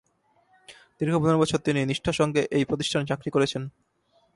দীর্ঘ 0.99 1.13
পনের 1.21 1.41
বছর 1.41 1.59
তিনি 1.65 1.79
নিষ্ঠার 1.89 2.19
সঙ্গে 2.19 2.41
এই 2.57 2.63
প্রতিষ্ঠানে 2.69 3.09
চাকরি 3.09 3.29
করেছেন। 3.35 3.61